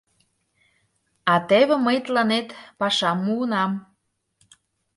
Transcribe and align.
А 1.31 1.33
теве 1.47 1.75
мый 1.85 1.97
тыланет 2.05 2.47
пашам 2.79 3.17
муынам. 3.25 3.71